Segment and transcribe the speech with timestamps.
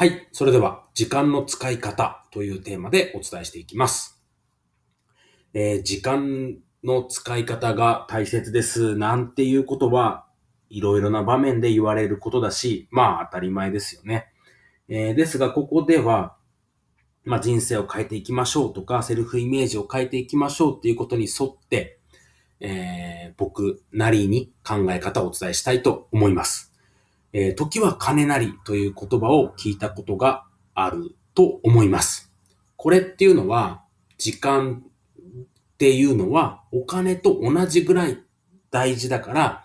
[0.00, 0.28] はい。
[0.32, 4.18] それでは、時間の使い方というテーマでお伝えしていきます。
[5.52, 10.24] えー、時間の使い方が大切ですなんていうことは、
[10.70, 14.28] いろいろな場面で言われることだし、まあ当たり前ですよね。
[14.88, 16.34] えー、ですが、ここでは、
[17.24, 21.98] まあ人生を変えていきましょうとか、セルフイメージを変えていきましょうっていうことに沿って、
[22.60, 26.69] えー、僕なりに考え方をお伝えしたいと思います。
[27.32, 30.44] えー、時は金なりという言葉を聞いたことが
[30.74, 32.32] あると思います。
[32.76, 33.84] これっていうのは、
[34.18, 38.18] 時間っていうのはお金と同じぐらい
[38.70, 39.64] 大事だから、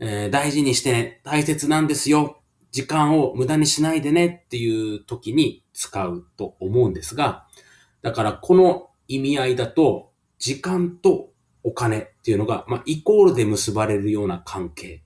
[0.00, 2.40] えー、大事にしてね、大切なんですよ。
[2.70, 7.46] 時間を無駄にしないでねっていう時に使うと思うんですが、
[8.02, 11.30] だからこの意味合いだと、時間と
[11.62, 15.02] お金っていうのが、まあ、イコールで結ばれるような関係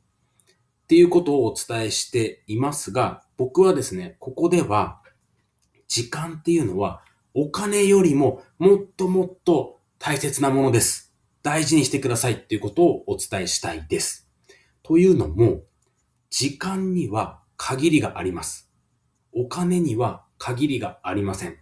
[0.93, 5.01] っていうことをお伝えしていますが、僕はですね、ここでは、
[5.89, 7.03] 時間っていうのは、
[7.33, 11.15] お金よりももっともっと大切なものです。
[11.43, 14.29] 大事にしてくださいっていうことをお伝えしたいです。
[14.83, 15.63] というのも、
[16.29, 18.71] 時間には限りがあります。
[19.33, 21.57] お金には限りがありません。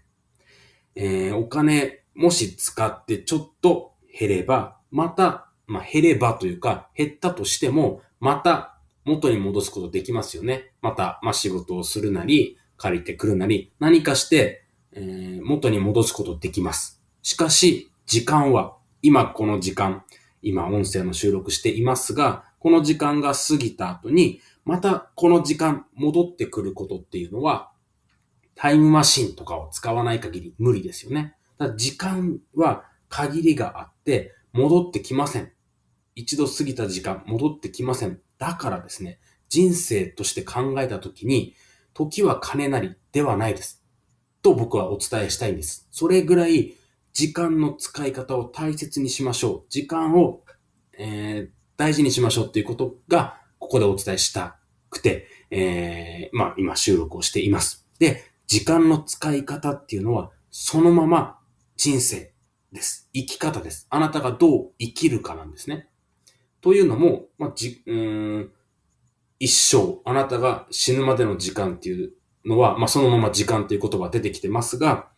[0.97, 8.80] えー、お金、もし使ってちょっと減れば、また、まあ、減ればというか、減ったとしても、また
[9.11, 10.71] 元に戻すことできますよね。
[10.81, 17.03] また、まあ、仕事をするなり、借りてくるなり、何かして、えー、元に戻すことできます。
[17.23, 20.05] しかし、時間は、今この時間、
[20.43, 27.73] 今音声の収録していますが、この時間が過ぎた後に、またこの時間戻ってくることっていうのは、
[28.55, 31.35] タイムマシンとかを使わない限り無理ですよね。
[31.59, 35.51] だ時間は限りがあって戻ってきません。
[36.15, 38.21] 一度過ぎた時間戻ってきません。
[38.41, 41.55] だからですね、人生として考えたときに、
[41.93, 43.85] 時は金なりではないです。
[44.43, 45.87] と僕はお伝えしたいんです。
[45.93, 46.75] それぐらい
[47.13, 49.67] 時間の使い方を大切にしましょう。
[49.69, 50.43] 時間を、
[50.99, 54.57] えー、大事にしましょうっていうことが、ここでお伝えした
[54.89, 57.87] くて、えー、まあ今収録をしています。
[57.99, 61.39] で、時間の使い方っていうのは、そのまま
[61.77, 62.33] 人生
[62.73, 63.11] です。
[63.13, 63.87] 生き方です。
[63.91, 65.89] あなたがどう生きるかなんですね。
[66.61, 68.51] というのも、まあ、じ、うん、
[69.39, 72.13] 一生、あなたが死ぬまでの時間っていう
[72.45, 75.09] のは、まあ、そのまま時間という言葉出てきてますが、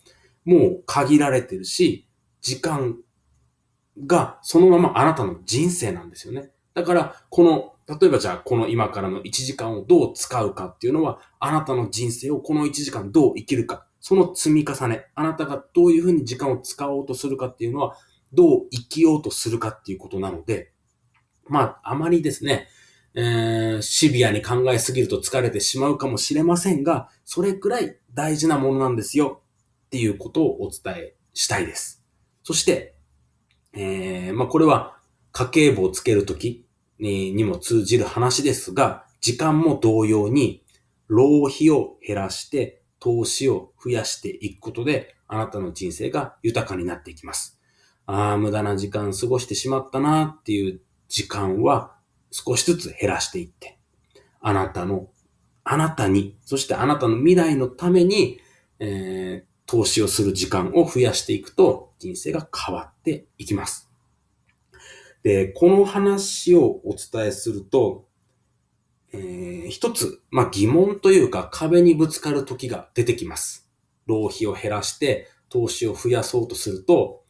[0.45, 2.09] もう限られてるし、
[2.41, 2.97] 時間
[4.07, 6.51] がそのままあなたの人生なんですよね。
[6.75, 17.97] だから、この、例えばじゃあ、この今からの1時間をどう使うかっていうのは、あなたの人生をこの1時間どう生きるか、その積み重ね、あなたがどういうふうに時間を使おうとするかっていうのは、
[18.33, 20.72] どう生きようとするかっていうことなので、
[21.49, 22.69] まあ、あまりですね、
[23.15, 29.43] えー、シビアに考えすぎると疲れてしまうかもしれませんが、それくらい大事なものなんですよ。
[29.87, 32.03] っていうことをお伝えしたいです。
[32.43, 32.95] そして、
[33.75, 34.97] えー、まあ、これは
[35.33, 36.67] 家計簿をつけるとき
[36.99, 40.65] にも通じる話ですが、時間も同様に
[41.09, 47.61] 浪費を減らして投資を増やしていくことで、あなたの人生が豊かになっていきます。
[48.07, 50.81] ああ、無駄な時間過ごしてしまったなっていう
[51.13, 51.95] 時間は
[52.31, 53.79] 少しずつ減らしていって、
[54.41, 55.11] あなたの、
[55.63, 58.41] あなたに、そしてあなたの未来のために、
[58.79, 63.91] えー、投資をする時間を増やしていくと人生が変わっていきます。
[65.23, 68.07] で、この話をお伝えすると、
[69.13, 73.71] えー、一つ、まあ、疑問というか壁にぶつかる時が出てきます。
[74.07, 77.22] 浪費を減らして投資を増やそうとすると、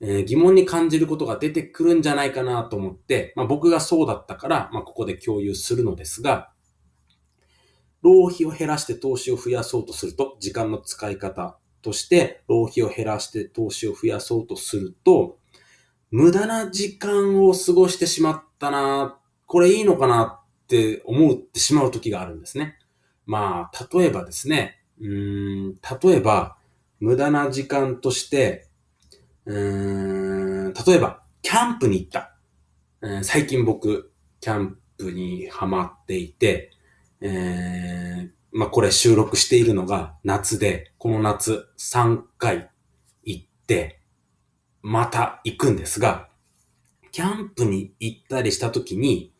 [0.00, 6.50] えー、疑問に感じることが出てくるんじゃないかなと思って、まあ、僕がそうだったから、まあ、ここで共有するのですが、
[8.02, 15.38] 浪費を減らして投資を増やそうとすると、時間の使い方として浪費を減らして投資を増やそうとすると、
[16.10, 22.78] 無駄な時間を過ごしてしまったな、これいいのかなって思ってしまう時があるんですね。
[23.26, 26.56] まあ、例えばですね、うん、例えば、
[27.00, 28.67] 無駄な時間として、
[29.48, 32.36] うん、例えば、キャンプに行った。
[33.00, 36.70] えー、最近僕、キャンプにハマっていて、
[37.22, 42.68] えー、まあ、これ収録しているのが夏で、この夏3回
[43.24, 44.02] 行って、
[44.82, 46.28] また行くんですが、
[47.10, 49.32] キャンプに行ったりした時に、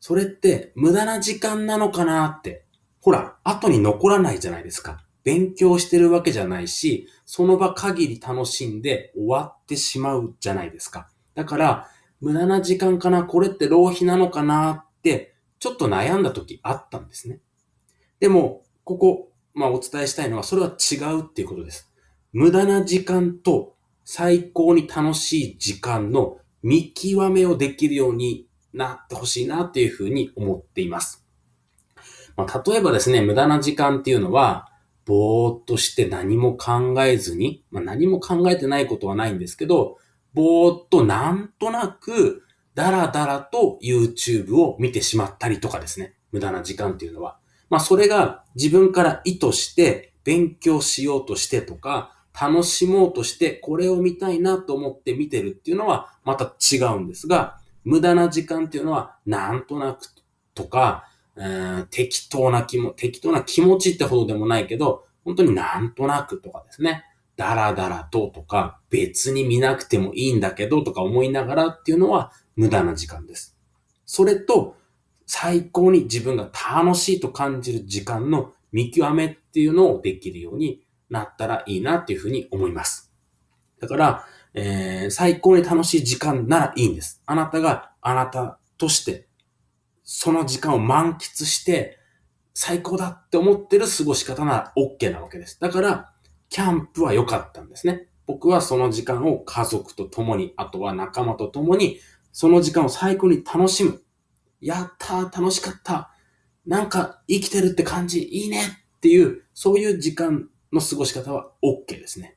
[0.00, 2.64] それって無駄な時間なのかなって。
[3.02, 5.04] ほら、後に残らないじゃないですか。
[5.24, 11.08] 勉強してるわけじゃないし、その場限り楽しんで終わってしまうじゃないですか。
[11.34, 11.88] だから、
[12.20, 17.40] 無駄な時間かなこれって浪費なのかなって、ちょっと悩んだ時あったんですね。
[18.20, 21.90] でも、ここ、まあお伝えしたいのは、それは違うっていうことです。
[22.32, 31.26] 無駄な時間と最高に楽しい時間の見極めをできるようになってほしいなっていうふうに思っています。
[32.36, 34.68] まあ、例えばですね、無駄な時間っていうのは、
[35.04, 39.98] ぼーっとして何も考えずに、まあ、何も考えてないことはないんですけど、
[40.34, 42.42] ぼーっとなんとなく、
[42.74, 46.14] だらだらと YouTube を見てしまったりとかですね。
[46.30, 47.38] 無駄な時間っていうのは。
[47.68, 60.06] まあそれが自分から意図して勉強しようとしてとか、楽しもうとしてこれを見たいなと思って見てるっていうのはまた違うんですが、無駄な時間っていうのはなんとなく
[60.54, 61.08] とか、
[61.90, 67.04] 適当な気も、適当な気持ちってほどでもないけど、本当になんとなくとかですね。
[67.36, 73.56] だらだらととか、別に見なくてもいいんだけどとか思いながらっていうのは無駄な時間です。
[74.04, 74.76] それと、
[75.26, 83.12] 最高に自分が楽しいと感じる時間の見極めっていうのをできるようになったらいいなっていうふうに思います。
[83.80, 84.24] だから、
[84.54, 87.22] えー、最高に楽しい時間ならいいんです。
[87.24, 89.26] あなたがあなたとして
[90.14, 91.98] その時間を満喫して、
[92.52, 95.58] 最高だって思ってる過ごし方なら OK なわけです。
[95.58, 96.12] だから、
[96.50, 98.08] キャンプは良かったんですね。
[98.26, 101.98] 僕はその時間を家族と共に、あとは仲間と共に、
[102.30, 104.02] その時間を最高に楽しむ。
[104.60, 106.10] やったー、楽しかった。
[106.66, 108.60] なんか生きてるって感じ、いいね
[108.96, 112.36] っていう、そういう時間の過ごし方は OK ですね。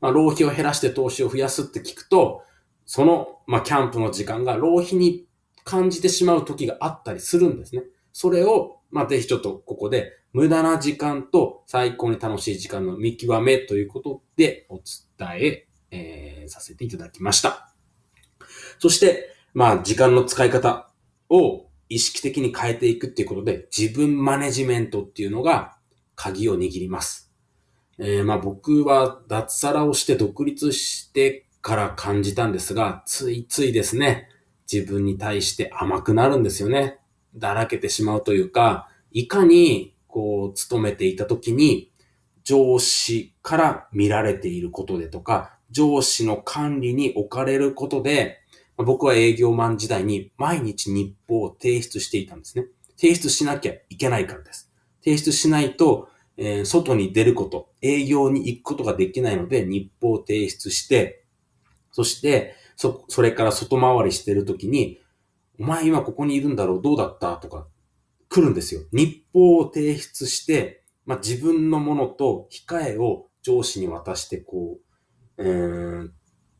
[0.00, 2.42] まあ、浪費を減らして投資を増やすって聞くと、
[2.84, 5.28] その、まあ、キャンプの時間が浪費に
[5.64, 7.82] 感じてしまう時があったりするんですね。
[8.12, 17.72] それを、まあ、ぜひちょっとここで、無駄な時間と最高に楽しい時間の見極めということでお伝ええー、させていただきました。
[18.78, 20.90] そして、まあ、時間の使い方
[21.28, 25.76] を意識的に変えていくっていうことで、自分マネジメントっていうのが
[26.16, 27.30] 鍵を握ります。
[27.98, 34.28] えー、まあ僕は脱サラをして独立してから感じたんですが、ついついですね、
[34.72, 36.98] 自分に対して甘くなるんですよね。
[37.34, 41.92] だらけてしまうというか、いかに、こう、勤めていた時に、
[42.44, 48.40] 上司から見られていることでとか、上司の管理に置かれることで、
[48.76, 52.66] 僕は営業マン時代に毎日日報を提出していたんですね。
[52.96, 54.70] 提出しなきゃいけないからです。
[55.04, 61.24] 提出しないと、えー、外に出ること、営業に行くことができないので、日報を提出して、
[61.90, 64.98] そして、そ、それから外回りしてるときに、
[65.60, 67.36] お前今ここにいるんだろうどうだった？
[67.36, 67.68] とか
[68.28, 68.80] 来るんですよ。
[68.92, 74.78] 日報を提出して、まあ、自分のものと控えを上司に渡して、こ
[75.38, 76.10] う、えー、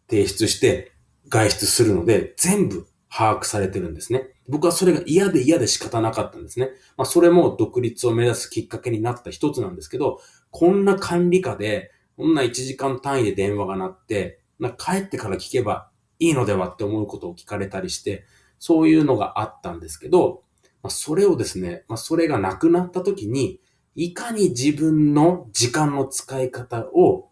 [0.09, 0.93] 提出して
[1.29, 4.29] 外出するので、全部把握されてるんですね。
[4.49, 6.71] 僕はそれが嫌で嫌で仕方なかったんですね。
[6.97, 10.21] まあ、それも独立を目指すきっかけになった一つなんですけど、
[10.51, 15.91] こんな管理下で、こんな1時間単位で電話が鳴って、な帰ってから聞けば
[16.23, 18.25] いいのではって思うことを聞かれたりして、
[18.61, 20.45] そういうのがあったんですけど、
[20.81, 23.61] まあ、それをですね、まあ、それがなくなった時に、
[23.97, 27.31] いかに自分の時間の使い方を、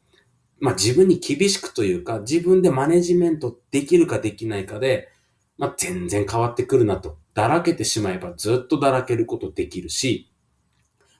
[0.59, 5.09] まあ、自分に厳しくというか、自分でマネジメントできるかできないかで、
[5.57, 7.17] まあ、全然変わってくるなと。
[7.33, 10.33] だらけてしまえばずっとだらけることできるし、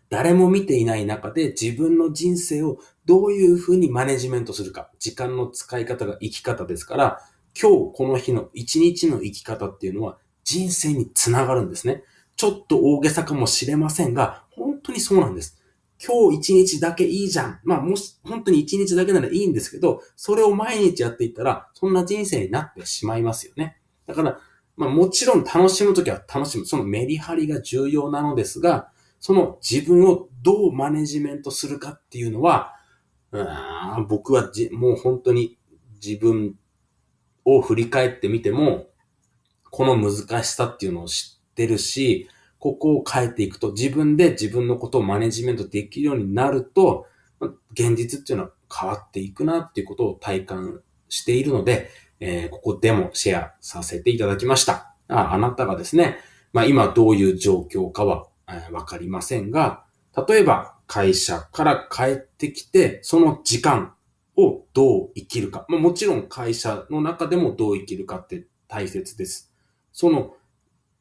[0.09, 4.91] 誰も見ていない中で自分の人生をどういうふうにマネジメントするか。
[4.99, 7.21] 時間の使い方が生き方ですから、
[7.59, 12.03] 今日この日の一日の生き方っていうのは人生につながるんですね。
[12.37, 15.61] ちょっと大げさかもしれませんが、本当にそうなんです。
[16.03, 17.61] 今日一日だけいいじゃん。
[17.63, 23.79] まあもし、本当に一日だけならいいんですけど、それを毎日やっていったら、そんな人生になってしまいますよね。
[24.07, 24.39] だから、
[24.77, 26.65] まあもちろん楽しむときは楽しむ。
[26.65, 32.75] そのメリハリが重要なのですが、その自分をどうマネジメントするかっていうのは、
[33.33, 35.59] うん僕はもう本当に
[36.03, 36.57] 自分
[37.45, 38.89] を振り返ってみても、
[39.71, 42.29] この難しさっていうのを知ってるし、
[42.59, 47.07] ここを変えていくと、自分で自分のことをマネジメントできるようになると、
[47.73, 54.95] 現実っていうのは変わっていくなっていうことを体感しているので、えー、ここでもシェアさせていただきました。
[55.09, 56.19] ああなたがですね、
[56.53, 59.85] まあ今どういう状況かはわ、えー、かりませんが、
[60.29, 63.95] 例えば会社から帰ってきて、その時間、
[64.43, 65.67] をどう生きるか。
[65.69, 69.53] まあ、もちろん会社の中でもどう生きるかって大切です。
[69.93, 70.35] その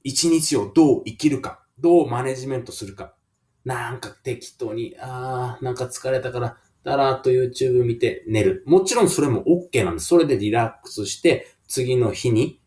[0.04, 3.14] 一日をどう生きるか、どうマネジメントするか。
[3.66, 8.64] なんか適当に、あー、なんか疲れたから、だらーっと YouTube 見て寝る。
[8.66, 10.08] もちろんそれも OK なんです。
[10.08, 12.62] それでリラックスして、次の日に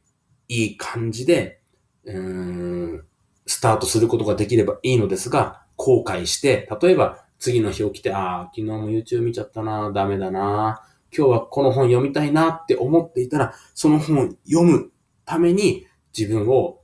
[0.49, 1.61] いい感じで、
[2.05, 3.05] うーん、
[3.47, 10.81] スタートすることができればいいのですが、後悔して、例えば次の日起きて、ああ、昨日も YouTube 見ちゃったな、ダメだな、
[11.15, 14.93] 今日はこの本読みたいなって思っていたら、その本読む
[15.25, 16.83] ために自分を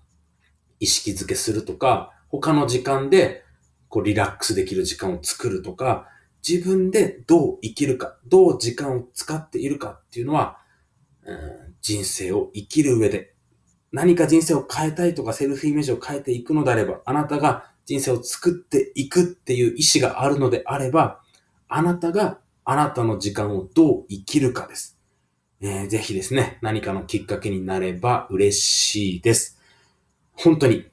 [0.80, 3.44] 意識づけするとか、他の時間で
[3.88, 6.08] こうリラックスできる時間を作るとか、
[6.46, 10.58] 自分でどう生きるか、どう時間を使っているかっていうのは、
[11.24, 11.38] うん、
[11.80, 13.32] 人生を生きる上で、
[13.92, 21.22] 何か人生を変えたいとかセルフイメージを変えていくのであれば、あなたが人生を作っていくっていう意志があるのであれば、
[21.68, 24.98] あなたがあなたの時間をどう生きるかです。
[25.62, 29.58] えー、ぜひですね、何かのきっかけになれば嬉しいです。
[30.32, 30.84] 本当に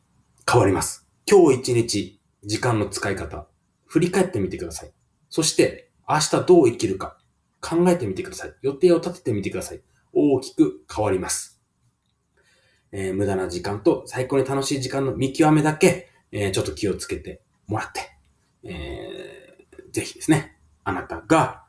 [0.50, 1.06] 変わります。
[1.30, 3.46] 今日一日時間の使い方、
[3.86, 4.94] 振り返ってみてください。
[5.30, 7.18] そして明日どう生きるか
[7.60, 8.54] 考えてみてください。
[8.62, 9.82] 予定を立ててみてください。
[10.14, 11.62] 大きく変わります。
[12.94, 18.12] えー、無駄な時間と最高に楽しい時間の見極めだけ、えー、ちょっと気をつけてもらって、
[18.64, 21.64] えー、ぜひですね、あなたが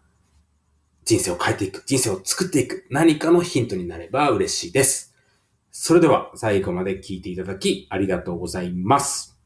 [1.04, 5.14] 人生を変えていく、人生を作っていく何かのヒントになれば嬉しいです。
[5.70, 9.38] それでは最後まで聞いていただきありがとうございます。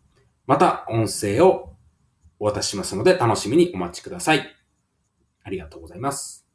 [0.46, 1.74] また音声を
[2.38, 4.56] お渡ししますので楽しみにお待ちください。
[5.44, 6.49] ありがとうございます。